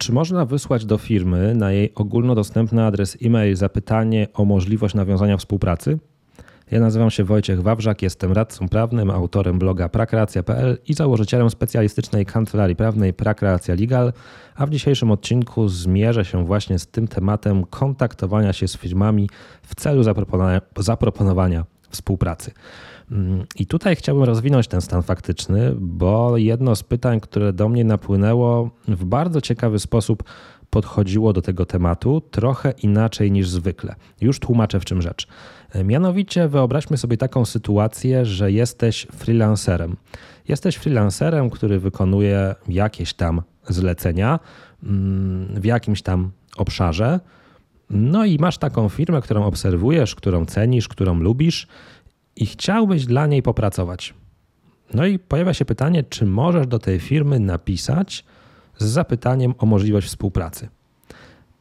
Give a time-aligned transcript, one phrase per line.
[0.00, 5.98] Czy można wysłać do firmy na jej ogólnodostępny adres e-mail zapytanie o możliwość nawiązania współpracy?
[6.70, 12.76] Ja nazywam się Wojciech Wawrzak, jestem radcą prawnym, autorem bloga prakreacja.pl i założycielem specjalistycznej kancelarii
[12.76, 14.12] prawnej Prakreacja Legal,
[14.54, 19.30] a w dzisiejszym odcinku zmierzę się właśnie z tym tematem kontaktowania się z firmami
[19.62, 22.52] w celu zaproponowania, zaproponowania współpracy.
[23.56, 28.70] I tutaj chciałbym rozwinąć ten stan faktyczny, bo jedno z pytań, które do mnie napłynęło,
[28.88, 30.22] w bardzo ciekawy sposób
[30.70, 33.94] podchodziło do tego tematu, trochę inaczej niż zwykle.
[34.20, 35.26] Już tłumaczę w czym rzecz.
[35.84, 39.96] Mianowicie wyobraźmy sobie taką sytuację, że jesteś freelancerem.
[40.48, 44.38] Jesteś freelancerem, który wykonuje jakieś tam zlecenia
[44.82, 47.20] mm, w jakimś tam obszarze.
[47.90, 51.66] No i masz taką firmę, którą obserwujesz, którą cenisz, którą lubisz
[52.40, 54.14] i chciałbyś dla niej popracować.
[54.94, 58.24] No i pojawia się pytanie, czy możesz do tej firmy napisać
[58.78, 60.68] z zapytaniem o możliwość współpracy.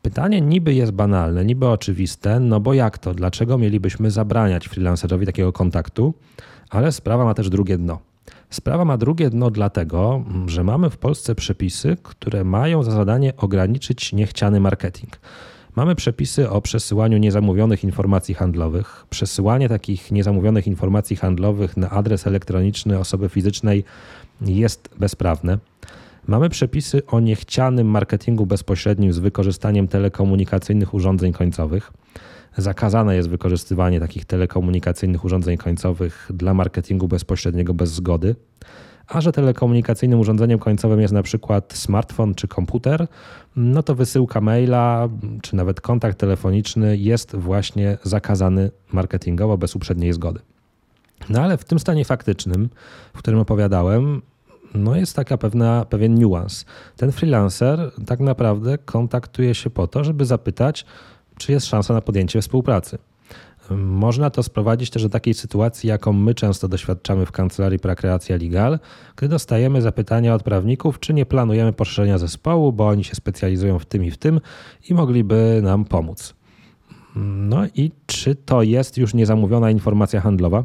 [0.01, 3.13] Pytanie niby jest banalne, niby oczywiste, no bo jak to?
[3.13, 6.13] Dlaczego mielibyśmy zabraniać freelancerowi takiego kontaktu?
[6.69, 7.99] Ale sprawa ma też drugie dno.
[8.49, 14.13] Sprawa ma drugie dno dlatego, że mamy w Polsce przepisy, które mają za zadanie ograniczyć
[14.13, 15.19] niechciany marketing.
[15.75, 19.05] Mamy przepisy o przesyłaniu niezamówionych informacji handlowych.
[19.09, 23.83] Przesyłanie takich niezamówionych informacji handlowych na adres elektroniczny osoby fizycznej
[24.41, 25.57] jest bezprawne.
[26.27, 31.91] Mamy przepisy o niechcianym marketingu bezpośrednim z wykorzystaniem telekomunikacyjnych urządzeń końcowych.
[32.57, 38.35] Zakazane jest wykorzystywanie takich telekomunikacyjnych urządzeń końcowych dla marketingu bezpośredniego bez zgody.
[39.09, 43.07] A że telekomunikacyjnym urządzeniem końcowym jest na przykład smartfon czy komputer,
[43.55, 45.09] no to wysyłka maila
[45.41, 50.39] czy nawet kontakt telefoniczny jest właśnie zakazany marketingowo bez uprzedniej zgody.
[51.29, 52.69] No ale w tym stanie faktycznym,
[53.13, 54.21] w którym opowiadałem,
[54.73, 56.65] no jest taka pewna, pewien niuans.
[56.97, 60.85] Ten freelancer tak naprawdę kontaktuje się po to, żeby zapytać,
[61.37, 62.97] czy jest szansa na podjęcie współpracy.
[63.75, 68.79] Można to sprowadzić też do takiej sytuacji, jaką my często doświadczamy w kancelarii Prakreacja Legal,
[69.15, 73.85] gdy dostajemy zapytania od prawników, czy nie planujemy poszerzenia zespołu, bo oni się specjalizują w
[73.85, 74.41] tym i w tym
[74.89, 76.33] i mogliby nam pomóc.
[77.15, 80.63] No i czy to jest już niezamówiona informacja handlowa?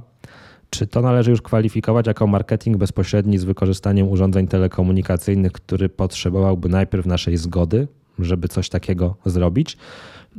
[0.70, 7.06] Czy to należy już kwalifikować jako marketing bezpośredni z wykorzystaniem urządzeń telekomunikacyjnych, który potrzebowałby najpierw
[7.06, 9.76] naszej zgody, żeby coś takiego zrobić?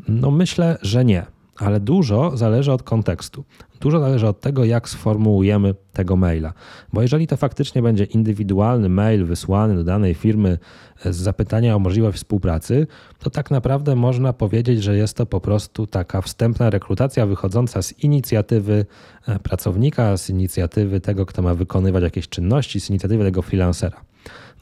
[0.07, 3.43] No myślę, że nie ale dużo zależy od kontekstu.
[3.79, 6.53] Dużo zależy od tego, jak sformułujemy tego maila.
[6.93, 10.57] Bo jeżeli to faktycznie będzie indywidualny mail wysłany do danej firmy
[11.05, 12.87] z zapytania o możliwość współpracy,
[13.19, 17.99] to tak naprawdę można powiedzieć, że jest to po prostu taka wstępna rekrutacja wychodząca z
[17.99, 18.85] inicjatywy
[19.27, 24.14] e, pracownika, z inicjatywy tego, kto ma wykonywać jakieś czynności, z inicjatywy tego freelancera.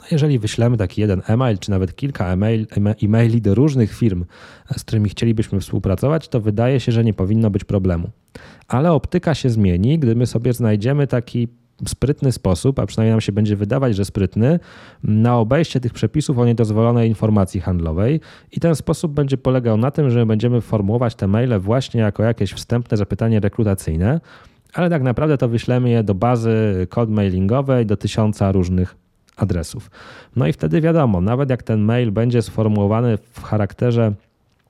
[0.04, 2.66] No jeżeli wyślemy taki jeden e-mail, czy nawet kilka e-mail,
[3.02, 4.24] e-maili do różnych firm,
[4.76, 8.10] z którymi chcielibyśmy współpracować, to wydaje się, że nie powinno być problemu.
[8.68, 11.48] Ale optyka się zmieni, gdy my sobie znajdziemy taki
[11.88, 14.60] sprytny sposób, a przynajmniej nam się będzie wydawać, że sprytny,
[15.02, 18.20] na obejście tych przepisów o niedozwolonej informacji handlowej.
[18.52, 22.52] I ten sposób będzie polegał na tym, że będziemy formułować te maile właśnie jako jakieś
[22.52, 24.20] wstępne zapytanie rekrutacyjne,
[24.74, 29.03] ale tak naprawdę to wyślemy je do bazy cold mailingowej, do tysiąca różnych
[29.36, 29.90] adresów.
[30.36, 34.12] No i wtedy wiadomo, nawet jak ten mail będzie sformułowany w charakterze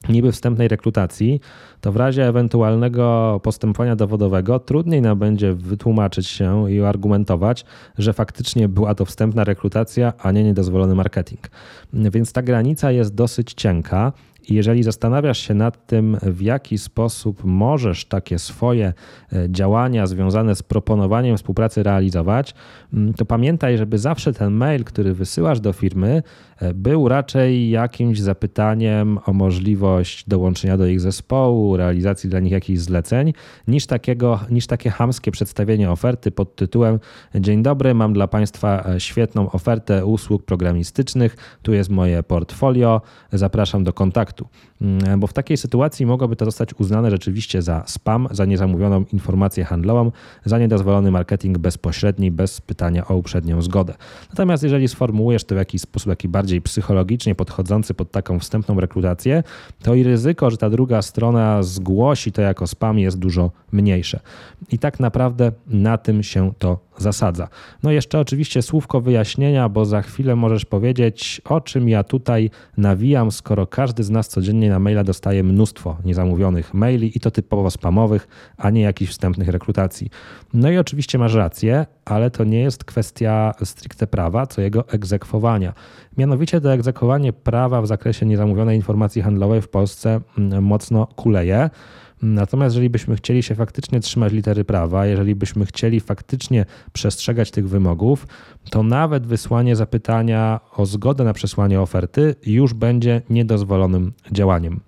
[0.08, 1.40] niby wstępnej rekrutacji,
[1.80, 7.64] to w razie ewentualnego postępowania dowodowego trudniej nam będzie wytłumaczyć się i argumentować,
[7.98, 11.50] że faktycznie była to wstępna rekrutacja, a nie niedozwolony marketing.
[11.92, 14.12] Więc ta granica jest dosyć cienka
[14.48, 18.92] jeżeli zastanawiasz się nad tym, w jaki sposób możesz takie swoje
[19.32, 22.54] e, działania związane z proponowaniem współpracy realizować,
[22.92, 26.22] mm, to pamiętaj, żeby zawsze ten mail, który wysyłasz do firmy,
[26.60, 32.80] e, był raczej jakimś zapytaniem o możliwość dołączenia do ich zespołu, realizacji dla nich jakichś
[32.80, 33.32] zleceń,
[33.68, 36.98] niż, takiego, niż takie hamskie przedstawienie oferty pod tytułem
[37.34, 43.00] Dzień dobry, mam dla Państwa e, świetną ofertę usług programistycznych, tu jest moje portfolio,
[43.32, 44.48] zapraszam do kontaktu kontaktu.
[44.80, 49.64] Mm, bo w takiej sytuacji mogłoby to zostać uznane rzeczywiście za spam, za niezamówioną informację
[49.64, 50.12] handlową,
[50.44, 53.94] za niedozwolony marketing bezpośredni, bez pytania o uprzednią zgodę.
[54.30, 59.42] Natomiast jeżeli sformułujesz to w jakiś sposób taki bardziej psychologicznie podchodzący pod taką wstępną rekrutację,
[59.82, 64.20] to i ryzyko, że ta druga strona zgłosi to jako spam jest dużo mniejsze.
[64.72, 67.48] I tak naprawdę na tym się to zasadza.
[67.82, 73.32] No jeszcze oczywiście słówko wyjaśnienia, bo za chwilę możesz powiedzieć, o czym ja tutaj nawijam,
[73.32, 78.28] skoro każdy z nas codziennie na maila dostaje mnóstwo niezamówionych maili i to typowo spamowych,
[78.56, 80.10] a nie jakichś wstępnych rekrutacji.
[80.54, 85.72] No i oczywiście masz rację, ale to nie jest kwestia stricte prawa, co jego egzekwowania.
[86.16, 91.70] Mianowicie to egzekwowanie prawa w zakresie niezamówionej informacji handlowej w Polsce mm, mocno kuleje.
[92.24, 97.68] Natomiast jeżeli byśmy chcieli się faktycznie trzymać litery prawa, jeżeli byśmy chcieli faktycznie przestrzegać tych
[97.68, 98.26] wymogów,
[98.70, 104.80] to nawet wysłanie zapytania o zgodę na przesłanie oferty już będzie niedozwolonym działaniem.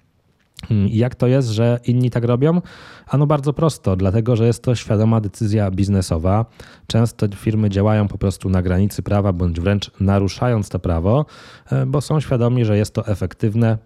[0.69, 2.61] Hmm, jak to jest, że inni tak robią?
[3.07, 6.47] Ano bardzo prosto, dlatego że jest to świadoma decyzja biznesowa.
[6.87, 11.27] Często firmy działają po prostu na granicy prawa, bądź wręcz naruszając to prawo,
[11.73, 13.79] e, bo są świadomi, że jest to efektywne,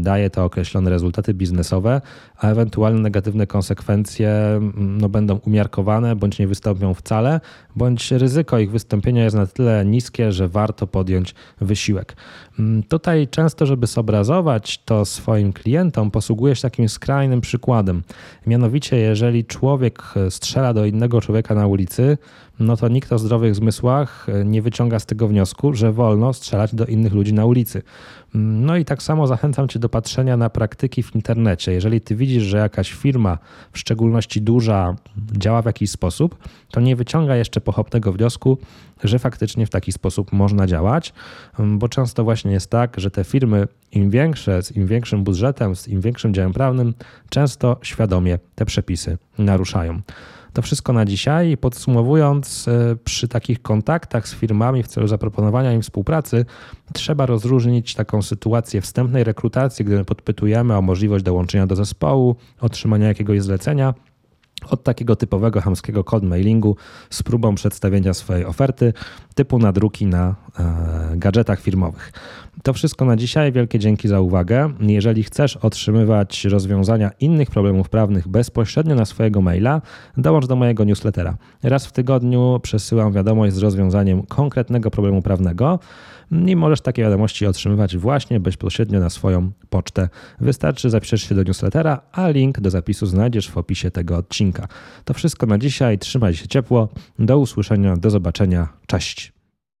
[0.00, 2.00] daje to określone rezultaty biznesowe,
[2.36, 7.40] a ewentualne negatywne konsekwencje no, będą umiarkowane, bądź nie wystąpią wcale,
[7.76, 12.16] bądź ryzyko ich wystąpienia jest na tyle niskie, że warto podjąć wysiłek.
[12.88, 18.02] Tutaj często, żeby zobrazować to swoim klientom, posługuję się takim skrajnym przykładem.
[18.46, 22.18] Mianowicie, jeżeli człowiek strzela do innego człowieka na ulicy,
[22.60, 26.86] no to nikt o zdrowych zmysłach nie wyciąga z tego wniosku, że wolno strzelać do
[26.86, 27.82] innych ludzi na ulicy.
[28.34, 31.72] No i tak samo zachęcam Cię do patrzenia na praktyki w internecie.
[31.72, 33.38] Jeżeli Ty widzisz, że jakaś firma,
[33.72, 34.96] w szczególności duża,
[35.32, 38.58] działa w jakiś sposób, to nie wyciąga jeszcze pochopnego wniosku,
[39.04, 41.12] że faktycznie w taki sposób można działać,
[41.58, 45.88] bo często właśnie jest tak, że te firmy im większe, z im większym budżetem, z
[45.88, 46.94] im większym działem prawnym,
[47.28, 50.00] często świadomie te przepisy naruszają.
[50.52, 51.56] To wszystko na dzisiaj.
[51.56, 56.46] Podsumowując, e, przy takich kontaktach z firmami w celu zaproponowania im współpracy,
[56.92, 63.42] trzeba rozróżnić taką sytuację wstępnej rekrutacji, gdy podpytujemy o możliwość dołączenia do zespołu, otrzymania jakiegoś
[63.42, 63.94] zlecenia
[64.70, 66.76] od takiego typowego hamskiego cold mailingu
[67.10, 68.92] z próbą przedstawienia swojej oferty
[69.34, 72.12] typu nadruki na e, gadżetach firmowych.
[72.62, 73.52] To wszystko na dzisiaj.
[73.52, 74.72] Wielkie dzięki za uwagę.
[74.80, 79.82] Jeżeli chcesz otrzymywać rozwiązania innych problemów prawnych bezpośrednio na swojego maila,
[80.16, 81.36] dołącz do mojego newslettera.
[81.62, 85.78] Raz w tygodniu przesyłam wiadomość z rozwiązaniem konkretnego problemu prawnego
[86.46, 90.08] i możesz takie wiadomości otrzymywać właśnie bezpośrednio na swoją pocztę.
[90.40, 94.68] Wystarczy zapiszesz się do newslettera, a link do zapisu znajdziesz w opisie tego odcinka.
[95.04, 95.98] To wszystko na dzisiaj.
[95.98, 96.88] Trzymaj się ciepło.
[97.18, 98.68] Do usłyszenia, do zobaczenia.
[98.86, 99.39] Cześć.